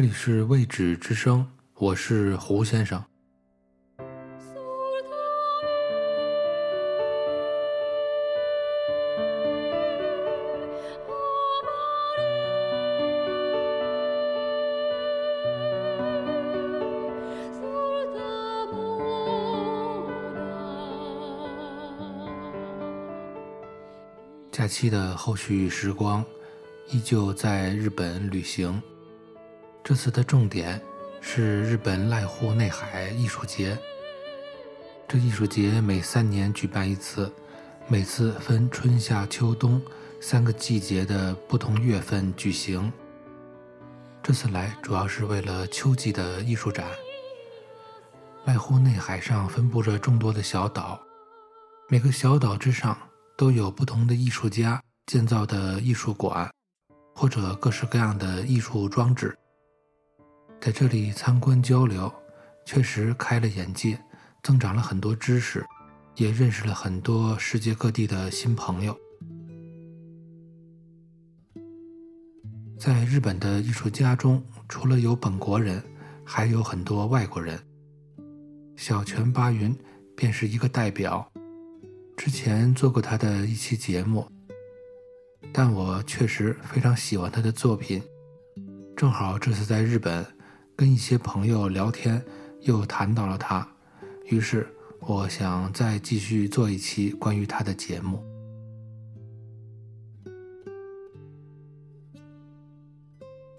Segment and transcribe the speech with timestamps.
[0.00, 3.04] 这里是未止之声，我是胡先生。
[24.50, 26.24] 假期的后续时光，
[26.88, 28.82] 依旧在日本旅行。
[29.90, 30.80] 这次的重点
[31.20, 33.76] 是日本濑户内海艺术节。
[35.08, 37.28] 这艺术节每三年举办一次，
[37.88, 39.82] 每次分春夏秋冬
[40.20, 42.92] 三个季节的不同月份举行。
[44.22, 46.86] 这次来主要是为了秋季的艺术展。
[48.46, 51.00] 濑户内海上分布着众多的小岛，
[51.88, 52.96] 每个小岛之上。
[53.36, 56.48] 都有不同的艺术家建造的艺术馆，
[57.16, 59.36] 或者各式各样的艺术装置。
[60.60, 62.12] 在这里参观交流，
[62.66, 63.98] 确实开了眼界，
[64.42, 65.64] 增长了很多知识，
[66.16, 68.94] 也认识了很多世界各地的新朋友。
[72.78, 75.82] 在日本的艺术家中，除了有本国人，
[76.24, 77.58] 还有很多外国人。
[78.76, 79.74] 小泉八云
[80.14, 81.26] 便是一个代表。
[82.18, 84.30] 之前做过他的一期节目，
[85.54, 88.02] 但我确实非常喜欢他的作品。
[88.94, 90.26] 正好这次在日本
[90.80, 92.24] 跟一些朋友聊天，
[92.62, 93.68] 又谈到了他，
[94.30, 94.66] 于是
[95.00, 98.24] 我想再继续做一期关于他的节目。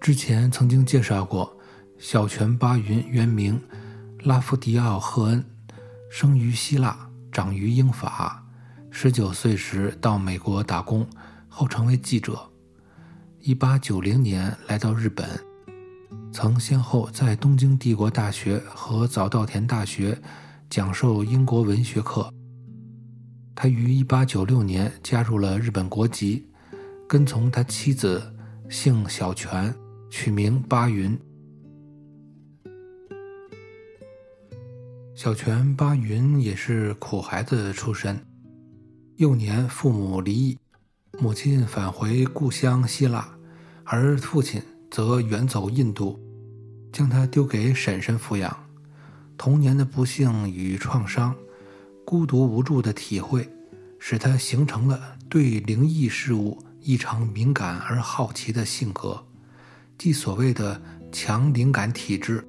[0.00, 1.56] 之前曾经介绍过，
[1.96, 3.62] 小泉八云原名
[4.24, 5.44] 拉夫迪奥·赫恩，
[6.10, 8.44] 生于希腊，长于英法。
[8.90, 11.08] 十九岁时到美国打工，
[11.48, 12.50] 后成为记者。
[13.38, 15.24] 一八九零年来到日本，
[16.32, 20.18] 曾先后在东京帝国大学和早稻田大学
[20.70, 22.32] 讲授英国文学课。
[23.54, 26.48] 他于一八九六年加入了日本国籍，
[27.06, 28.34] 跟从他妻子，
[28.70, 29.72] 姓小泉，
[30.10, 31.16] 取名八云。
[35.14, 38.18] 小泉八云也是苦孩子出身。
[39.16, 40.58] 幼年父母离异，
[41.20, 43.28] 母亲返回故乡希腊，
[43.84, 44.60] 而父亲
[44.92, 46.20] 则远走印度，
[46.92, 48.54] 将他丢给婶婶抚养。
[49.38, 51.34] 童年的不幸与创伤，
[52.04, 53.48] 孤独无助的体会，
[53.98, 59.24] 使他形成了对灵异事物异常敏感而好奇的性格，
[59.96, 60.78] 即所谓的
[61.10, 62.46] 强灵感体质。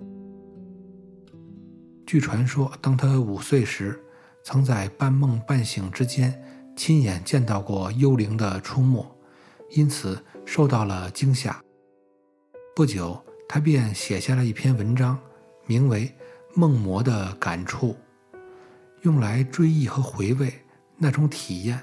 [2.05, 3.97] 据传说，当他五岁时，
[4.43, 6.37] 曾在半梦半醒之间。
[6.75, 9.05] 亲眼见到过幽灵的出没，
[9.75, 11.62] 因此受到了惊吓。
[12.75, 15.19] 不久，他便写下了一篇文章，
[15.67, 16.07] 名为
[16.55, 17.89] 《梦魔的感触》，
[19.03, 20.51] 用来追忆和回味
[20.97, 21.79] 那种体验。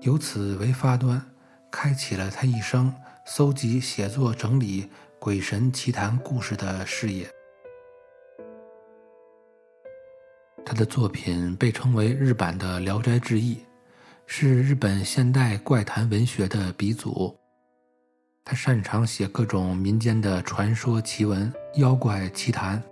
[0.00, 1.24] 由此为发端，
[1.70, 2.92] 开启了他一生
[3.24, 7.30] 搜集、写作、整理鬼神奇谈故事的事业。
[10.66, 13.54] 他的作品被称为日版的《聊斋志异》，
[14.26, 17.38] 是日本现代怪谈文学的鼻祖。
[18.44, 22.82] 他擅长写各种民间的传说奇闻、妖怪奇谈。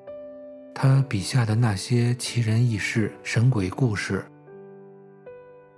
[0.73, 4.25] 他笔下的那些奇人异事、神鬼故事，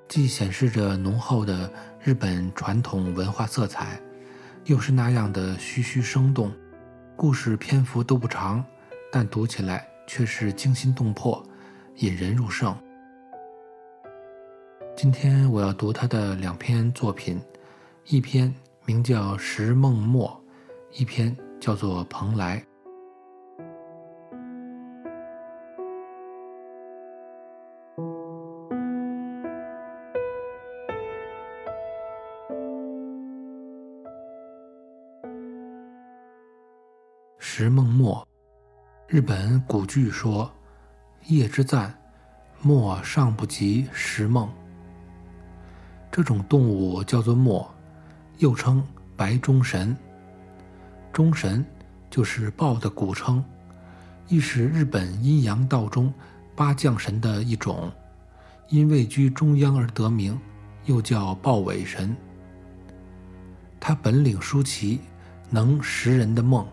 [0.08, 3.99] 既显示着浓厚的日本传统文化色彩，
[4.67, 6.52] 又是那样的栩栩生动。
[7.17, 8.62] 故事篇幅都不长，
[9.11, 11.43] 但读起来却是惊心动魄。
[11.97, 12.76] 引人入胜。
[14.97, 17.41] 今天我要读他的两篇作品，
[18.06, 18.52] 一篇
[18.84, 20.29] 名叫《石梦墨》，
[21.00, 22.58] 一篇叫做《蓬莱》。
[37.38, 38.17] 《石梦墨》，
[39.06, 40.50] 日本古剧说。
[41.28, 41.96] 夜之赞，
[42.62, 44.52] 墨尚不及石梦。
[46.11, 47.72] 这种动物叫做墨，
[48.43, 48.85] 又称
[49.17, 49.97] 白钟神。
[51.12, 51.65] 钟神
[52.11, 53.43] 就是豹的古称，
[54.27, 56.12] 亦是日本阴阳道中
[56.56, 57.89] 八将神的一种，
[58.69, 60.37] 因位居中央而得名，
[60.87, 62.17] 又叫豹尾神。
[63.79, 64.99] 他本领殊奇，
[65.49, 66.67] 能识人的梦。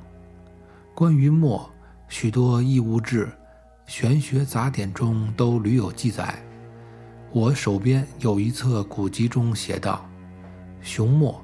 [0.96, 1.70] 关于墨，
[2.08, 3.30] 许多异物志。
[3.86, 6.44] 玄学杂典中都屡有记载，
[7.32, 10.08] 我手边有一册古籍中写道
[10.82, 11.44] ：“熊墨，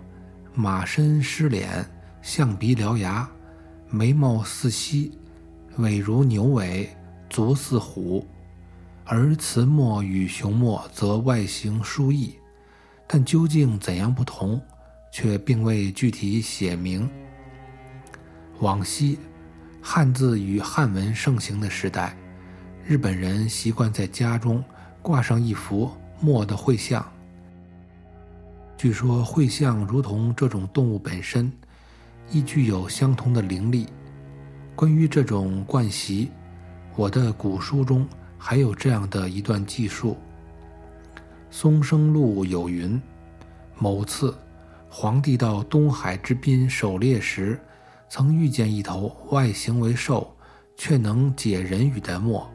[0.57, 1.85] 马身狮脸，
[2.21, 3.29] 象鼻獠牙，
[3.89, 5.11] 眉毛似犀，
[5.79, 6.89] 尾如牛尾，
[7.29, 8.25] 足似虎。
[9.03, 12.35] 而雌墨与雄墨则外形殊异，
[13.05, 14.61] 但究竟怎样不同，
[15.11, 17.09] 却并未具体写明。
[18.61, 19.19] 往昔，
[19.81, 22.15] 汉字与汉文盛行的时代，
[22.85, 24.63] 日本人习惯在家中
[25.01, 25.91] 挂上一幅
[26.21, 27.05] 墨的绘像。
[28.77, 31.51] 据说会像如同这种动物本身，
[32.29, 33.87] 亦具有相同的灵力。
[34.75, 36.29] 关于这种惯习，
[36.95, 38.07] 我的古书中。
[38.37, 40.15] 还有这样的一段记述：
[41.49, 43.01] 松生录有云，
[43.79, 44.35] 某次
[44.87, 47.59] 皇帝到东海之滨狩猎时，
[48.07, 50.31] 曾遇见一头外形为兽，
[50.75, 52.47] 却能解人语的墨。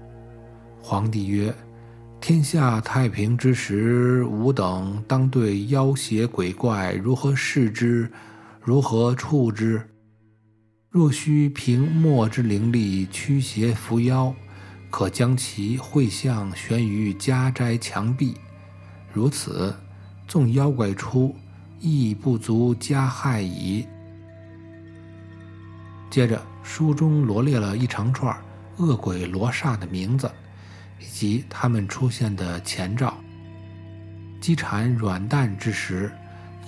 [0.80, 1.52] 皇帝曰
[2.20, 8.12] ：“天下太平之时，吾等当对妖邪鬼怪如何视之，
[8.60, 9.88] 如何处之？
[10.90, 14.34] 若需凭墨之灵力驱邪伏妖。”
[14.90, 18.34] 可将其绘像悬于家宅墙壁，
[19.12, 19.72] 如此，
[20.26, 21.32] 纵妖怪出，
[21.78, 23.86] 亦不足加害矣。
[26.10, 28.36] 接着，书中罗列了一长串
[28.78, 30.28] 恶鬼罗刹的名字，
[31.00, 33.14] 以及他们出现的前兆：
[34.40, 36.12] 鸡产软蛋之时，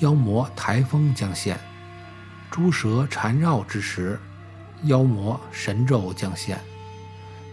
[0.00, 1.56] 妖魔台风将现；
[2.50, 4.18] 猪蛇缠绕之时，
[4.84, 6.58] 妖魔神咒将现。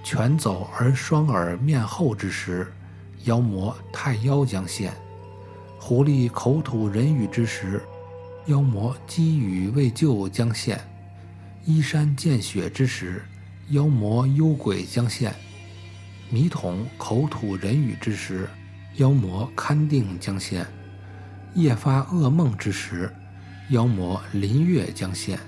[0.04, 2.72] 犬走而双耳面厚之时，
[3.26, 4.92] 妖魔太妖将现；
[5.78, 7.82] 狐狸口吐人语之时，
[8.46, 10.78] 妖魔积语未就将现；
[11.66, 13.24] 依山见雪之时，
[13.70, 15.32] 妖魔幽鬼将现；
[16.32, 18.48] 米桶口吐人语之时，
[18.98, 20.64] 妖魔勘定将现；
[21.56, 23.12] 夜发噩梦之时，
[23.72, 25.40] 妖魔临月将现。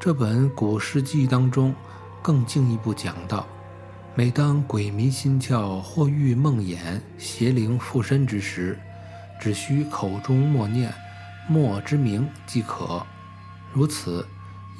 [0.00, 1.74] 这本古诗记当中，
[2.22, 3.46] 更进一步讲到：
[4.14, 6.78] 每当鬼迷心窍或遇梦魇、
[7.18, 8.78] 邪灵附身之时，
[9.40, 10.92] 只需口中默念
[11.48, 13.04] “墨”之名即可。
[13.72, 14.26] 如此，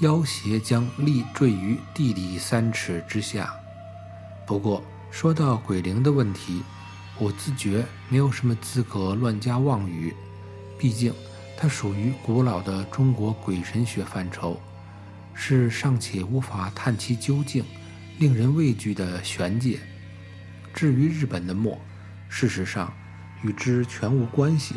[0.00, 3.54] 妖邪将立坠于地底三尺之下。
[4.46, 6.62] 不过，说到鬼灵的问题，
[7.18, 10.14] 我自觉没有什么资格乱加妄语，
[10.78, 11.12] 毕竟
[11.56, 14.60] 它属于古老的中国鬼神学范畴。
[15.38, 17.62] 是尚且无法探其究竟、
[18.18, 19.78] 令人畏惧的玄界。
[20.72, 21.78] 至于日本的墨，
[22.30, 22.90] 事实上
[23.42, 24.74] 与之全无关系。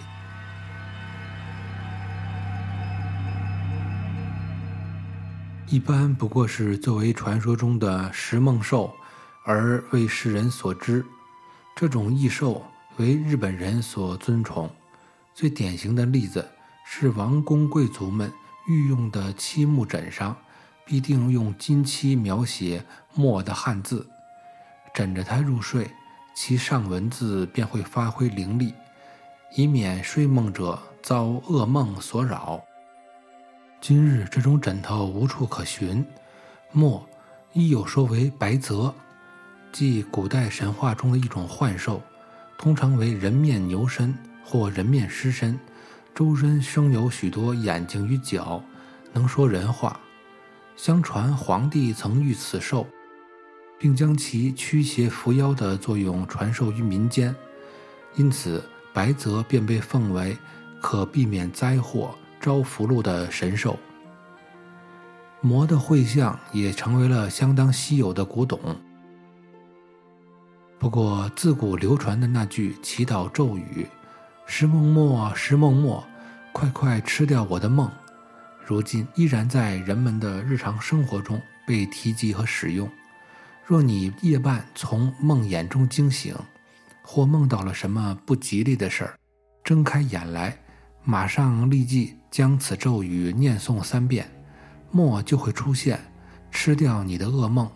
[5.67, 8.93] 一般不过是作为传说中的食梦兽
[9.45, 11.05] 而为世人所知。
[11.75, 12.65] 这种异兽
[12.97, 14.69] 为日本人所尊崇。
[15.33, 16.47] 最典型的例子
[16.85, 18.31] 是王公贵族们
[18.67, 20.35] 御用的漆木枕上。
[20.85, 24.09] 必定用金漆描写墨的汉字，
[24.91, 25.87] 枕着它入睡，
[26.41, 28.73] 其上文字便会发挥灵力，
[29.57, 32.63] 以免睡梦者遭噩梦所扰。
[33.81, 36.03] 今日这种枕头无处可寻，
[36.71, 37.05] 墨
[37.51, 38.95] 亦有说为白泽，
[39.73, 42.01] 即古代神话中的一种幻兽，
[42.57, 45.59] 通常为人面牛身或人面狮身，
[46.15, 48.63] 周身生有许多眼睛与角，
[49.11, 49.99] 能说人话。
[50.77, 52.87] 相传皇帝曾遇此兽，
[53.79, 57.33] 并将其驱邪伏妖的作用传授于民间，
[58.15, 60.37] 因此白泽便被奉为
[60.81, 63.79] 可避免灾祸、招福禄的神兽。
[65.41, 68.59] 魔的绘像也成为了相当稀有的古董。
[70.77, 73.87] 不过，自古流传的那句祈祷咒语
[74.45, 76.05] “石梦墨，石梦墨，
[76.51, 77.89] 快快吃掉我的梦”。
[78.65, 82.89] 如今依然在人们的日常生活中被提及和使用。
[83.69, 86.35] 若你夜半从梦魇中惊醒，
[87.03, 89.19] 或梦到了什么不吉利的事儿，
[89.63, 90.57] 睁开眼来，
[91.03, 94.27] 马上立即将此咒语念诵三遍，
[94.89, 95.99] 墨就会出现，
[96.49, 97.69] 吃掉你的噩梦，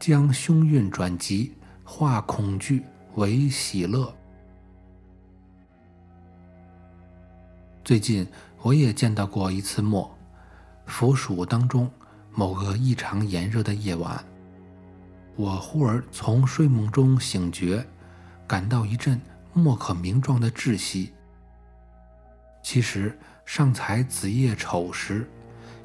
[0.00, 1.52] 将凶运转吉，
[1.84, 2.82] 化恐惧
[3.16, 4.16] 为喜乐。
[7.84, 8.26] 最近
[8.62, 10.10] 我也见到过一次墨。
[10.86, 11.90] 伏暑当中，
[12.32, 14.24] 某个异常炎热的夜晚，
[15.36, 17.84] 我忽而从睡梦中醒觉，
[18.46, 19.20] 感到一阵
[19.52, 21.12] 莫可名状的窒息。
[22.62, 25.28] 其实尚才子夜丑时，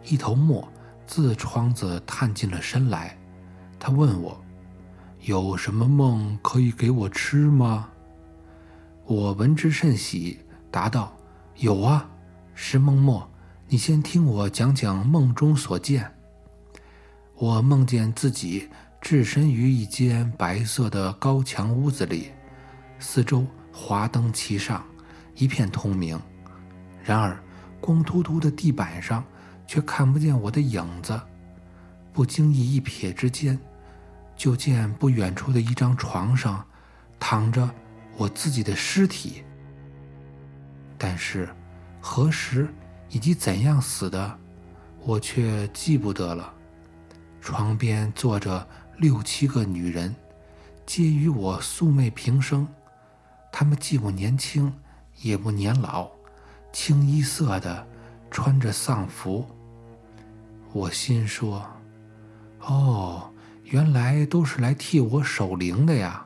[0.05, 0.67] 一头墨
[1.07, 3.17] 自窗子探进了身来。
[3.79, 4.39] 他问我
[5.21, 7.89] ：“有什么梦可以给我吃吗？”
[9.05, 10.39] 我闻之甚喜，
[10.69, 11.17] 答道
[11.57, 12.07] ：“有啊，
[12.53, 13.27] 石梦墨，
[13.67, 16.13] 你先听我讲讲梦中所见。
[17.35, 18.69] 我梦见自己
[19.01, 22.31] 置身于一间白色的高墙屋子里，
[22.99, 24.85] 四周华灯齐上，
[25.35, 26.19] 一片通明。
[27.03, 27.41] 然而
[27.79, 29.23] 光秃秃的地板上
[29.65, 31.19] 却看不见我的影子。
[32.11, 33.57] 不经意一瞥之间，
[34.35, 36.65] 就见不远处的一张床上
[37.19, 37.69] 躺着。”
[38.17, 39.45] 我自己的尸体，
[40.97, 41.47] 但是
[42.01, 42.67] 何时
[43.07, 44.37] 以及怎样死的，
[45.05, 46.53] 我却记不得了。
[47.39, 48.67] 床边坐着
[48.99, 50.13] 六七个女人，
[50.85, 52.67] 皆与我素昧平生。
[53.49, 54.73] 她们既不年轻，
[55.21, 56.09] 也不年老，
[56.73, 57.87] 清一色的
[58.29, 59.47] 穿着丧服。
[60.73, 61.65] 我心说
[62.59, 63.31] ：“哦，
[63.63, 66.25] 原来都是来替我守灵的呀。”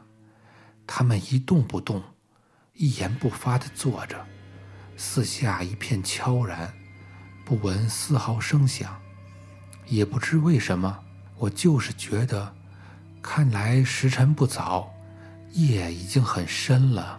[0.87, 2.01] 他们一动不动，
[2.73, 4.25] 一言不发地坐着，
[4.97, 6.73] 四下一片悄然，
[7.45, 8.99] 不闻丝毫声响。
[9.85, 10.97] 也不知为什么，
[11.37, 12.55] 我就是觉得，
[13.23, 14.93] 看来时辰不早，
[15.53, 17.17] 夜已经很深了。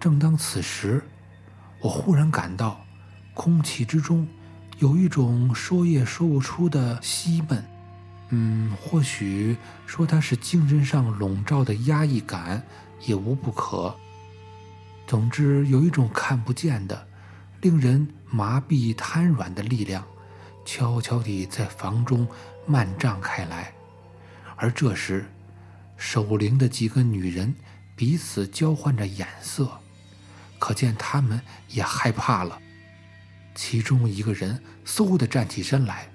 [0.00, 1.04] 正当此时，
[1.80, 2.80] 我忽然感到，
[3.34, 4.26] 空气之中
[4.78, 7.62] 有一种说也说不出的息闷。
[8.30, 12.62] 嗯，或许说它是精神上笼罩的压抑感，
[13.04, 13.94] 也无不可。
[15.06, 17.06] 总之，有一种看不见的、
[17.60, 20.04] 令人麻痹瘫软的力量，
[20.70, 22.28] 悄悄地在房中
[22.66, 23.72] 漫胀开来。
[24.54, 25.24] 而这时，
[25.96, 27.54] 守灵的几个女人
[27.96, 29.80] 彼此交换着眼色，
[30.58, 32.60] 可见她们也害怕了。
[33.54, 36.10] 其中一个人嗖地站起身来。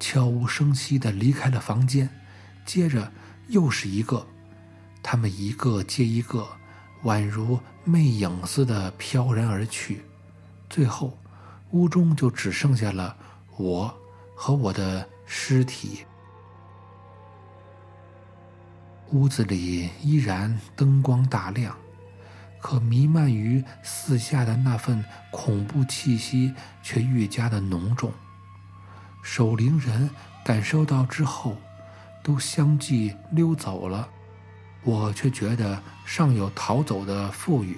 [0.00, 2.08] 悄无声息地离开了房间，
[2.64, 3.12] 接着
[3.48, 4.24] 又是一个，
[5.02, 6.46] 他们一个接一个，
[7.02, 10.02] 宛如魅影似的飘然而去。
[10.70, 11.18] 最后，
[11.72, 13.16] 屋中就只剩下了
[13.58, 13.92] 我
[14.34, 16.04] 和我的尸体。
[19.10, 21.76] 屋子里依然灯光大亮，
[22.60, 28.12] 可弥漫于四下的那份恐怖气息却愈加的浓重。
[29.22, 30.08] 守灵人
[30.44, 31.56] 感受到之后，
[32.22, 34.08] 都相继溜走了，
[34.84, 37.76] 我却觉得尚有逃走的富裕，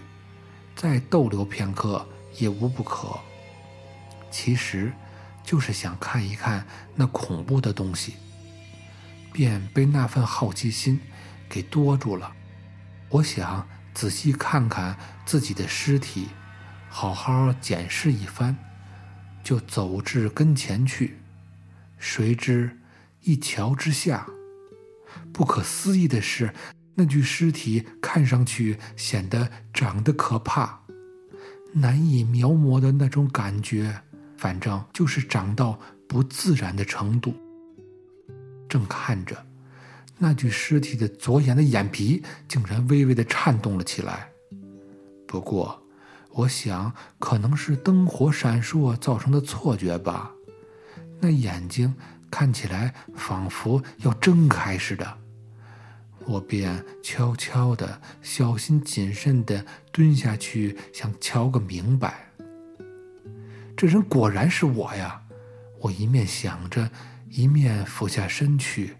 [0.76, 2.06] 再逗留片刻
[2.36, 3.18] 也无不可。
[4.30, 4.92] 其实，
[5.42, 8.14] 就是想看一看那恐怖的东西，
[9.32, 11.00] 便被那份好奇心
[11.48, 12.32] 给多住了。
[13.08, 16.28] 我想仔细看看自己的尸体，
[16.88, 18.56] 好好检视一番，
[19.42, 21.18] 就走至跟前去。
[21.98, 22.78] 谁知，
[23.22, 24.26] 一瞧之下，
[25.32, 26.54] 不可思议的是，
[26.94, 30.80] 那具尸体看上去显得长得可怕，
[31.72, 34.02] 难以描摹的那种感觉，
[34.40, 35.78] 反正就是长到
[36.08, 37.34] 不自然的程度。
[38.70, 39.36] 正看着，
[40.16, 44.30] 那具尸体的左眼的眼皮竟然微微的颤动了起来。
[45.28, 45.82] 不过，
[46.30, 50.32] 我想可能是灯火闪烁造成的错觉吧。
[51.20, 51.94] 那眼睛
[52.30, 55.18] 看起来仿佛要睁开似的，
[56.24, 62.29] 我便悄悄的、小心谨慎的蹲下去，想瞧个明白。
[63.80, 65.22] 这人果然是我呀！
[65.80, 66.90] 我一面想着，
[67.30, 68.94] 一面俯下身去。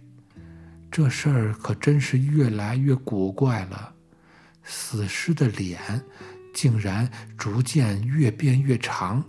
[0.91, 3.93] 这事儿可真是越来越古怪了。
[4.63, 5.79] 死尸的脸
[6.55, 7.07] 竟然
[7.37, 9.23] 逐渐越变越长。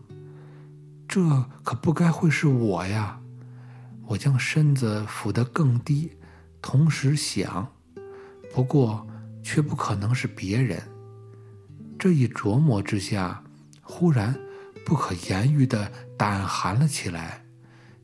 [1.05, 1.21] 这
[1.65, 3.19] 可不该会是我呀！
[4.05, 6.13] 我将身子俯得更低，
[6.61, 7.69] 同时想，
[8.53, 9.05] 不过
[9.43, 10.81] 却不可能是别人。
[11.99, 13.43] 这一琢磨之下，
[13.81, 14.33] 忽然
[14.85, 17.43] 不可言喻的胆寒了起来，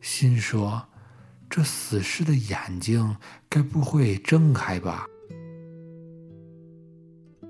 [0.01, 0.87] 心说：
[1.49, 3.17] 这死尸的眼睛
[3.49, 5.05] 该不会睁开吧？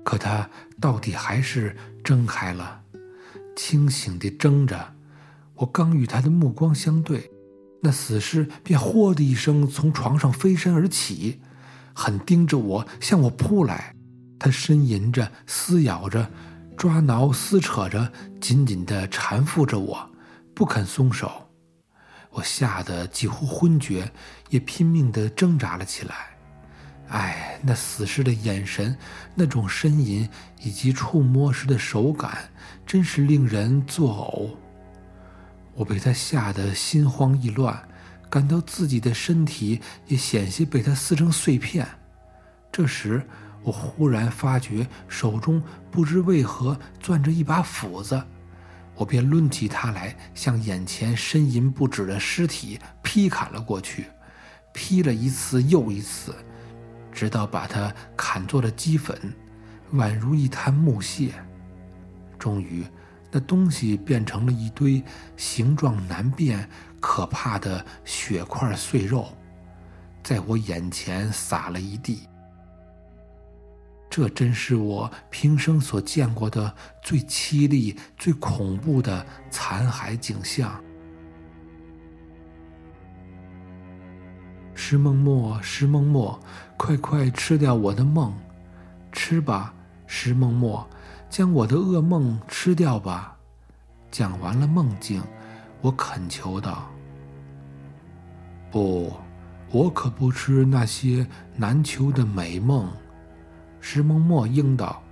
[0.04, 0.48] 可他
[0.80, 2.82] 到底还是睁开了，
[3.54, 4.94] 清醒地睁着。
[5.56, 7.30] 我刚与他的目光相对，
[7.82, 11.40] 那死尸便“嚯”的一声从床上飞身而起，
[11.92, 13.94] 狠盯着我向我扑来。
[14.38, 16.30] 他呻吟着、撕咬着、
[16.78, 20.08] 抓挠、撕扯着，紧紧地缠缚着我，
[20.54, 21.50] 不肯松手。
[22.30, 24.12] 我吓得几乎昏厥，
[24.48, 26.14] 也拼命地挣扎了起来。
[27.08, 28.96] 哎，那死尸的眼神，
[29.34, 30.28] 那种呻吟
[30.60, 32.48] 以及触摸时的手感，
[32.86, 34.50] 真是令人作呕。
[35.74, 37.76] 我被他吓得心慌意乱，
[38.30, 41.84] 感到自己的身体也险些被他撕成碎片。
[42.70, 43.26] 这时，
[43.68, 48.18] 我忽然发觉手中不知为何攥着一把斧子，
[48.94, 54.06] 我便抡起它来，向眼前呻吟不止的尸体劈砍了过去，
[54.72, 56.34] 劈了一次又一次，
[57.12, 59.14] 直到把它砍作了齑粉，
[59.92, 61.34] 宛如一滩木屑。
[62.38, 62.86] 终于。
[63.30, 65.04] 那东西变成了一堆
[65.36, 66.66] 形状难辨、
[66.98, 69.28] 可怕的血块碎肉，
[70.24, 72.26] 在我眼前撒了一地。
[74.10, 80.82] 这真是我平生所见过的最凄厉、最恐怖的残骸景象。
[84.74, 86.40] 石梦墨，石梦墨，
[86.76, 88.32] 快快吃掉我的梦，
[89.12, 89.74] 吃吧，
[90.06, 90.88] 石梦墨。
[91.28, 93.36] 将我的噩梦吃掉吧。
[94.10, 95.22] 讲完了梦境，
[95.82, 96.90] 我恳求道
[98.72, 99.12] ：“不，
[99.70, 102.90] 我可不吃那些难求的美梦。”
[103.90, 105.02] 石梦墨应道：“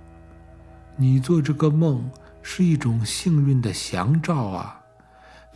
[0.97, 2.07] 你做这个梦
[2.43, 4.79] 是一种幸运的祥兆啊，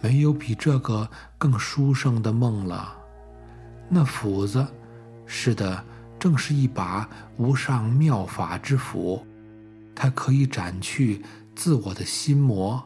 [0.02, 2.98] 没有比这个更殊胜的梦了。
[3.88, 4.66] 那斧子，
[5.28, 5.84] 是的，
[6.18, 9.24] 正是一把无上妙法之斧。”
[9.94, 11.24] 它可以斩去
[11.56, 12.84] 自我的心魔，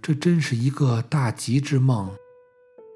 [0.00, 2.08] 这真是一个大吉之梦。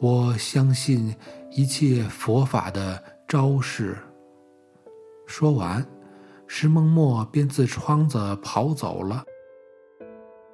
[0.01, 1.13] 我相信
[1.51, 3.99] 一切佛法的招式。
[5.27, 5.85] 说完，
[6.53, 9.25] 石梦墨便自窗子跑走了。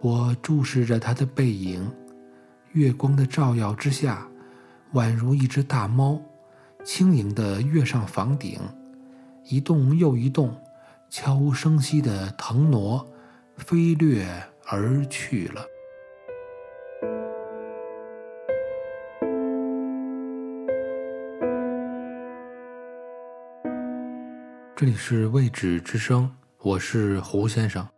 [0.03, 1.91] 我注视着他的背影，
[2.73, 4.29] 月光的照耀之下，
[4.93, 6.21] 宛如一只大猫，
[6.85, 8.61] 轻盈地跃上房顶，
[9.47, 10.55] 一动又一动。
[11.09, 13.09] 悄无声息的腾挪，
[13.57, 14.29] 飞掠
[14.67, 15.65] 而去了。
[24.79, 27.89] 这里是未止之声，我是胡先生。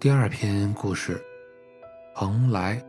[0.00, 1.22] 第二篇故事，
[2.16, 2.82] 蓬莱。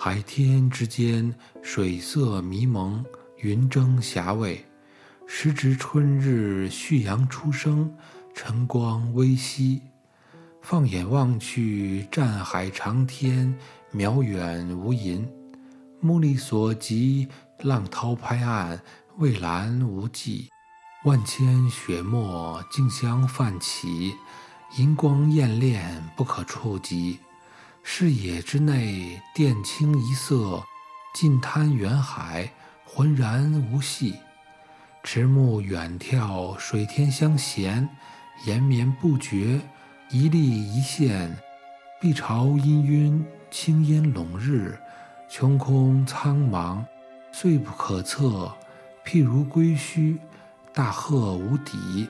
[0.00, 3.04] 海天之间，水色迷蒙，
[3.38, 4.64] 云蒸霞蔚。
[5.26, 7.92] 时值春日，旭阳初升，
[8.32, 9.82] 晨光微熹。
[10.62, 13.52] 放眼望去，战海长天，
[13.92, 15.26] 渺远无垠。
[15.98, 17.26] 目力所及，
[17.62, 18.80] 浪涛拍岸。
[19.16, 20.48] 蔚蓝无际，
[21.04, 24.14] 万千雪沫竞相泛起，
[24.76, 27.18] 银光艳炼，不可触及。
[27.90, 30.62] 视野之内，靛青一色，
[31.14, 32.52] 近滩远海，
[32.84, 34.14] 浑然无系。
[35.02, 37.88] 迟暮远眺，水天相衔，
[38.44, 39.58] 延绵不绝，
[40.10, 41.34] 一粒一线。
[41.98, 44.78] 碧潮氤氲，青烟笼日，
[45.30, 46.84] 穹空苍茫，
[47.32, 48.54] 遂不可测。
[49.02, 50.18] 譬如归墟，
[50.74, 52.06] 大壑无底，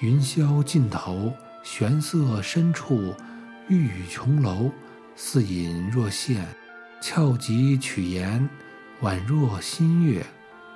[0.00, 1.32] 云霄尽头，
[1.64, 3.14] 玄色深处，
[3.70, 4.72] 玉宇琼楼，
[5.14, 6.44] 似隐若现，
[7.00, 8.48] 翘脊曲檐，
[9.00, 10.26] 宛若新月，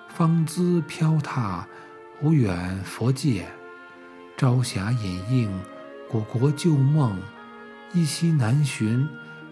[0.09, 1.66] 芳姿飘踏，
[2.22, 3.48] 无远佛界，
[4.37, 5.61] 朝霞隐映，
[6.09, 7.20] 古国旧梦，
[7.92, 9.04] 依稀难寻，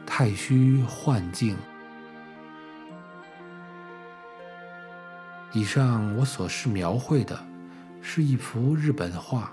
[0.07, 1.57] 太虚幻境。
[5.53, 7.45] 以上我所示描绘的，
[8.01, 9.51] 是一幅日本画，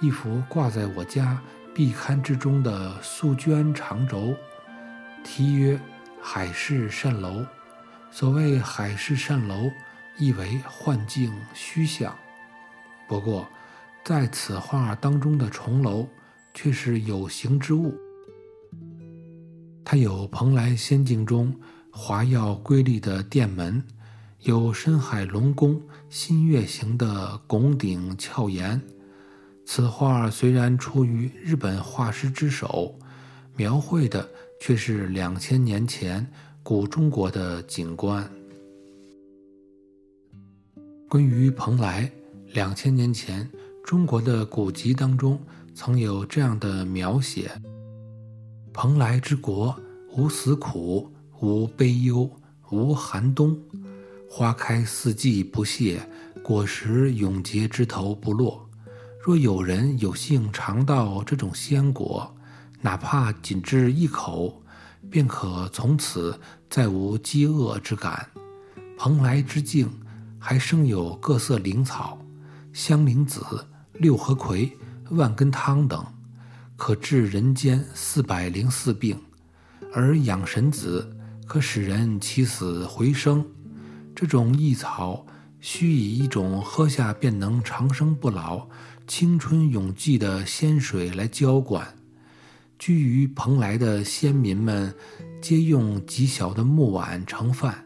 [0.00, 1.38] 一幅挂在我家
[1.74, 4.34] 壁龛之中的素绢长轴，
[5.22, 5.76] 题曰
[6.20, 7.40] 《海市蜃楼》。
[8.10, 9.70] 所谓海市蜃楼，
[10.18, 12.14] 意为幻境虚像。
[13.08, 13.46] 不过，
[14.04, 16.08] 在此画当中的重楼，
[16.52, 17.94] 却是有形之物。
[19.84, 21.54] 它有蓬莱仙境中
[21.92, 23.82] 华耀瑰丽的殿门。
[24.40, 25.78] 有深海龙宫
[26.08, 28.80] 新月形的拱顶翘檐，
[29.72, 32.92] 此画虽然出于日本画师之手，
[33.54, 34.28] 描绘的
[34.60, 36.26] 却是两千年前
[36.64, 38.28] 古中国的景观。
[41.08, 42.10] 关于蓬莱，
[42.52, 43.48] 两千年前
[43.84, 45.40] 中国的古籍当中
[45.72, 47.48] 曾有这样的描写：
[48.72, 49.80] 蓬莱之国，
[50.16, 51.08] 无死苦，
[51.40, 52.28] 无悲忧，
[52.72, 53.56] 无寒冬。
[54.28, 56.00] 花开四季不谢，
[56.42, 58.68] 果实永结枝头不落。
[59.22, 62.34] 若有人有幸尝到这种鲜果，
[62.80, 64.62] 哪怕仅至一口，
[65.10, 68.26] 便可从此再无饥饿之感。
[68.96, 69.90] 蓬莱之境
[70.38, 72.18] 还生有各色灵草，
[72.72, 73.44] 香菱子、
[73.92, 74.74] 六合葵、
[75.10, 76.02] 万根汤等，
[76.76, 79.18] 可治人间四百零四病；
[79.92, 81.14] 而养神子
[81.46, 83.44] 可使人起死回生。
[84.16, 85.26] 这种异草，
[85.60, 88.66] 需以一种喝下便能长生不老。
[89.10, 91.84] 青春永继的仙水来浇灌，
[92.78, 94.94] 居于蓬莱的仙民们，
[95.42, 97.84] 皆用极小的木碗盛饭，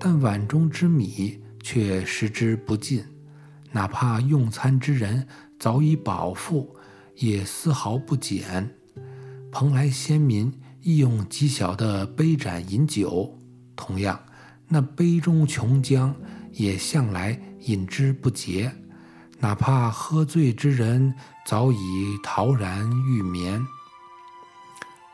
[0.00, 3.04] 但碗中之米却食之不尽。
[3.70, 5.28] 哪怕用餐之人
[5.60, 6.74] 早已饱腹，
[7.18, 8.74] 也丝毫不减。
[9.52, 13.38] 蓬莱仙民亦用极小的杯盏饮酒，
[13.76, 14.20] 同样，
[14.66, 16.12] 那杯中琼浆
[16.50, 18.72] 也向来饮之不竭。
[19.38, 23.64] 哪怕喝醉之人早已陶然欲眠。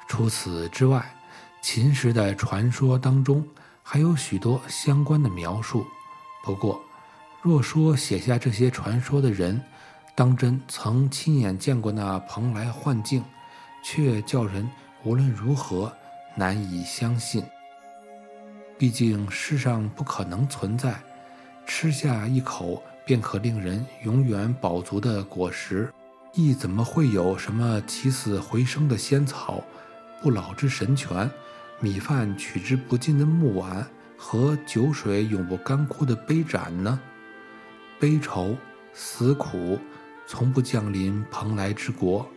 [0.06, 1.04] 除此之外，
[1.62, 3.46] 秦时的传说当中
[3.82, 5.84] 还有许多相关的描述。
[6.42, 6.80] 不过，
[7.42, 9.60] 若说写下这些传说的人
[10.14, 13.24] 当真曾亲眼见过那蓬莱幻境，
[13.82, 14.68] 却叫人
[15.02, 15.92] 无论如何
[16.36, 17.44] 难以相信。
[18.78, 20.94] 毕竟世上不可能存在
[21.66, 22.82] 吃下一口。
[23.04, 25.92] 便可令人永远饱足的果实，
[26.32, 29.64] 亦怎么会有什么起死回生的仙草、
[30.22, 31.30] 不老之神泉、
[31.80, 33.86] 米饭取之不尽的木碗
[34.16, 37.00] 和酒水永不干枯的杯盏呢？
[37.98, 38.56] 悲愁、
[38.94, 39.78] 死苦，
[40.26, 42.28] 从不降临蓬莱之国，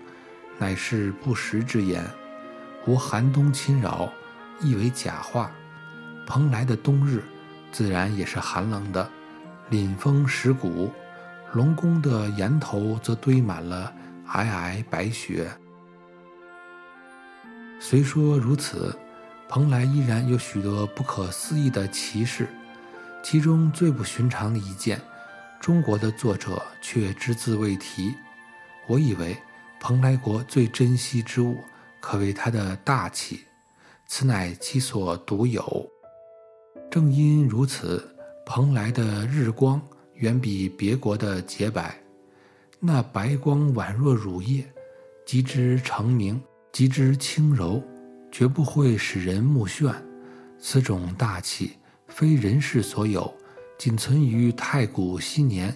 [0.57, 2.03] 乃是不实之言。
[2.85, 4.11] 无寒冬侵扰，
[4.59, 5.51] 亦为假话。
[6.25, 7.23] 蓬莱的冬日，
[7.71, 9.09] 自然也是寒冷的。
[9.71, 10.91] 凛风蚀骨，
[11.53, 13.91] 龙宫的檐头则堆满了
[14.27, 15.51] 皑皑白雪。
[17.79, 18.95] 虽说如此，
[19.49, 22.47] 蓬莱依然有许多不可思议的奇事。
[23.23, 25.01] 其中最不寻常的一件，
[25.59, 28.13] 中国的作者却只字未提。
[28.87, 29.35] 我以为
[29.79, 31.57] 蓬莱国最珍惜之物，
[32.01, 33.45] 可谓它的大气，
[34.07, 35.89] 此乃其所独有。
[36.91, 38.12] 正因如此。
[38.45, 39.81] 蓬莱的日光
[40.15, 41.97] 远比别国的洁白，
[42.79, 44.65] 那白光宛若乳液，
[45.25, 46.39] 极之澄明，
[46.71, 47.81] 极之轻柔，
[48.31, 49.93] 绝不会使人目眩。
[50.59, 51.73] 此种大气
[52.07, 53.33] 非人世所有，
[53.77, 55.75] 仅存于太古昔年。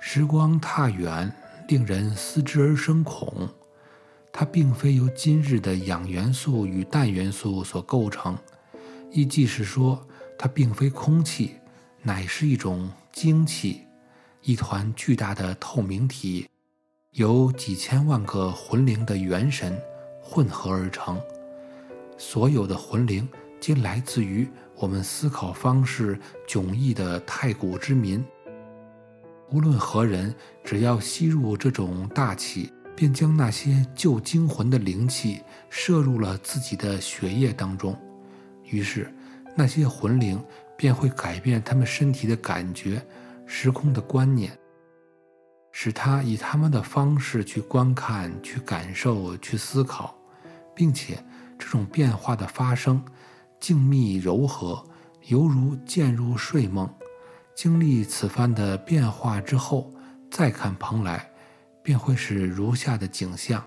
[0.00, 1.30] 时光踏远，
[1.68, 3.48] 令人思之而生恐。
[4.32, 8.36] 它并非由今日的氧元素与氮元素所构成，
[9.10, 10.04] 亦即是说，
[10.38, 11.56] 它并非空气。
[12.04, 13.82] 乃是一种精气，
[14.42, 16.48] 一团巨大的透明体，
[17.12, 19.80] 由几千万个魂灵的元神
[20.20, 21.20] 混合而成。
[22.18, 23.28] 所有的魂灵
[23.60, 28.24] 皆来自于我们思考方式迥异的太古之民。
[29.50, 30.34] 无论何人，
[30.64, 37.96] 只要吸入这种大气，便将那些旧精魂的灵气摄入了自己的血液当中。
[38.64, 39.08] 于是，
[39.54, 40.42] 那些魂灵。
[40.82, 43.00] 便会改变他们身体的感觉、
[43.46, 44.58] 时空的观念，
[45.70, 50.12] 使他以他们的方式去观看、去感受、去思考，
[50.74, 51.24] 并且
[51.56, 53.00] 这种变化的发生
[53.60, 54.84] 静谧柔和，
[55.28, 56.92] 犹如渐入睡梦。
[57.54, 59.88] 经历此番的变化之后，
[60.32, 61.30] 再看蓬莱，
[61.84, 63.64] 便会是如下的景象：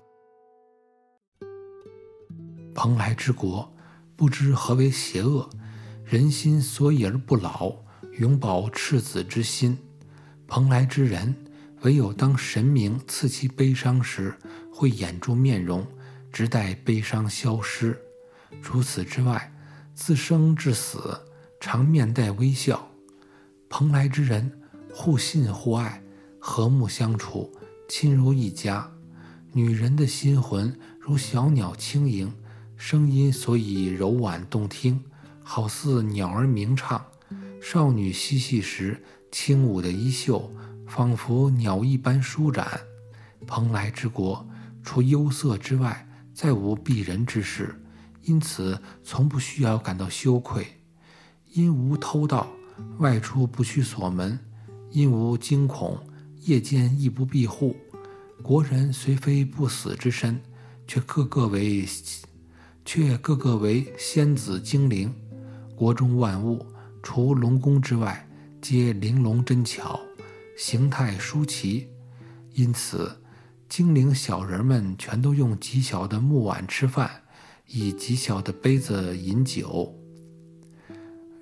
[2.74, 3.74] 蓬莱之国，
[4.14, 5.48] 不知何为邪恶。
[6.08, 7.74] 人心所以而不老，
[8.20, 9.76] 永葆赤子之心。
[10.46, 11.34] 蓬莱之人，
[11.80, 14.32] 唯有当神明赐其悲伤时，
[14.72, 15.84] 会掩住面容，
[16.32, 17.98] 直待悲伤消失。
[18.62, 19.52] 除此之外，
[19.96, 21.20] 自生至死，
[21.58, 22.88] 常面带微笑。
[23.68, 24.60] 蓬莱之人，
[24.94, 26.00] 互信互爱，
[26.38, 27.52] 和睦相处，
[27.88, 28.88] 亲如一家。
[29.52, 32.32] 女人的心魂如小鸟轻盈，
[32.76, 35.02] 声音所以柔婉动听。
[35.48, 37.06] 好似鸟儿鸣唱，
[37.62, 40.50] 少女嬉戏时轻舞的衣袖，
[40.88, 42.80] 仿佛鸟一般舒展。
[43.46, 44.44] 蓬莱之国，
[44.82, 46.04] 除忧色之外，
[46.34, 47.80] 再无避人之事，
[48.22, 50.66] 因此从不需要感到羞愧。
[51.52, 52.48] 因无偷盗，
[52.98, 54.36] 外出不需锁门；
[54.90, 55.96] 因无惊恐，
[56.40, 57.76] 夜间亦不闭户。
[58.42, 60.42] 国人虽非不死之身，
[60.88, 61.86] 却个个为，
[62.84, 65.14] 却个个为仙子精灵。
[65.76, 66.64] 国中万物，
[67.02, 68.26] 除龙宫之外，
[68.62, 70.00] 皆玲珑珍巧，
[70.56, 71.86] 形态殊奇。
[72.54, 73.14] 因此，
[73.68, 77.10] 精灵小人们全都用极小的木碗吃饭，
[77.66, 79.94] 以极小的杯子饮酒。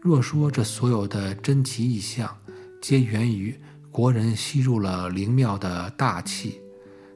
[0.00, 2.36] 若说这所有的珍奇异象，
[2.82, 3.56] 皆源于
[3.92, 6.60] 国人吸入了灵庙的大气，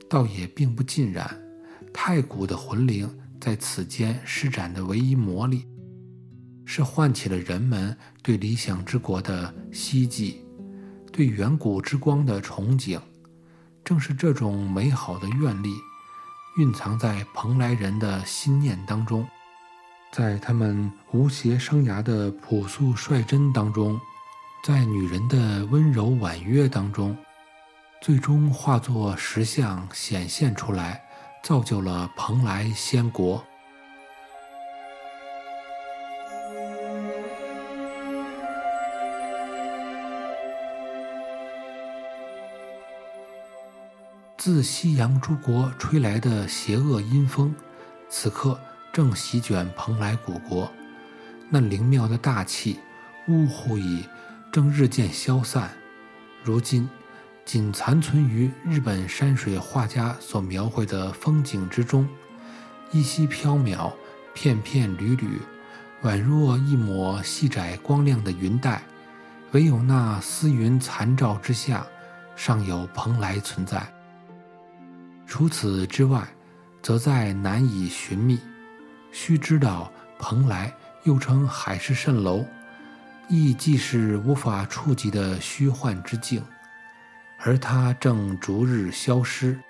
[0.08, 1.28] 倒也并不尽然。
[1.92, 5.66] 太古的魂灵在此间施展的唯一魔力，
[6.70, 10.44] 是唤起了人们对理想之国的希冀，
[11.10, 13.00] 对远古之光的憧憬。
[13.82, 15.72] 正是这种美好的愿力，
[16.58, 19.26] 蕴藏在蓬莱人的心念当中，
[20.12, 23.98] 在他们无邪生涯的朴素率真当中，
[24.62, 27.16] 在女人的温柔婉约当中，
[28.02, 31.02] 最终化作石像显现出来，
[31.42, 33.42] 造就了蓬莱仙国。
[44.50, 47.54] 自西洋诸国吹来的邪恶阴风，
[48.08, 48.58] 此刻
[48.90, 50.72] 正席卷蓬莱古国。
[51.50, 52.78] 那灵妙的大气，
[53.28, 54.06] 呜呼已
[54.50, 55.70] 正日渐消散。
[56.42, 56.88] 如今，
[57.44, 62.08] 仅残存于日本山水画家所描绘的风景之中，
[62.90, 63.92] 依稀飘渺，
[64.32, 65.42] 片片缕缕，
[66.04, 68.80] 宛若一抹细窄光亮的云带。
[69.52, 71.86] 唯有那丝云残照之下，
[72.34, 73.86] 尚有蓬莱存在。
[75.28, 76.26] 除此之外，
[76.82, 78.40] 则在难以寻觅。
[79.12, 80.72] 须知道，蓬莱
[81.04, 82.44] 又称海市蜃楼，
[83.28, 86.42] 亦既是无法触及的虚幻之境，
[87.38, 89.60] 而它正逐日消失，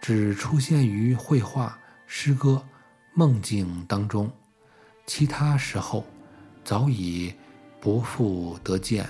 [0.00, 2.64] 只出现于绘画、诗歌、
[3.12, 4.30] 梦境当中，
[5.04, 6.06] 其他时候
[6.62, 7.34] 早已
[7.80, 9.04] 不复得见。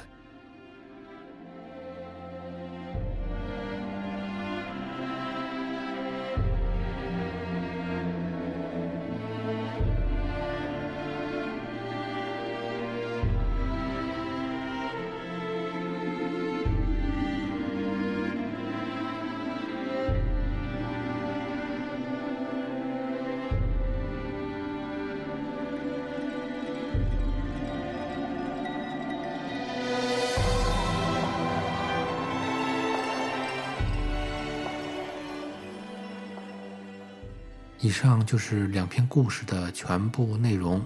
[37.84, 40.82] 以上就是两篇故事的全部内容。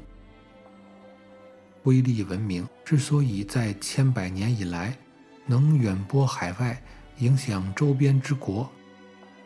[1.85, 4.99] 威力文明之所以在千百年以来
[5.47, 6.83] 能远播海外，
[7.19, 8.69] 影响周边之国，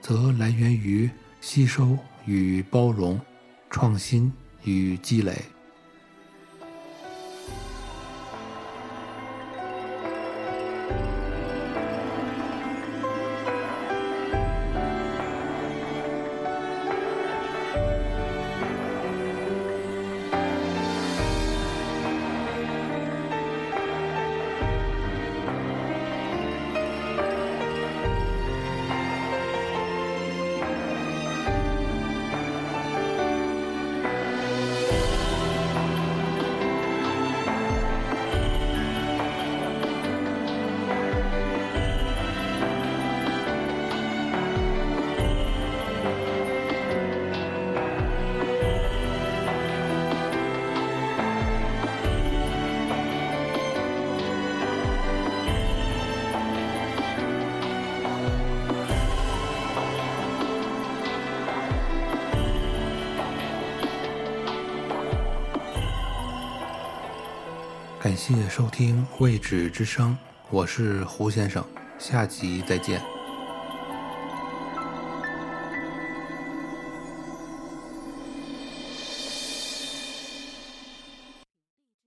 [0.01, 1.11] 则来源于
[1.43, 3.21] 吸收与包容、
[3.69, 4.33] 创新
[4.65, 5.37] 与积累。
[68.25, 70.11] 谢谢收听《未知之声》，
[70.49, 71.67] 我是胡先生，
[71.99, 73.03] 下集再见。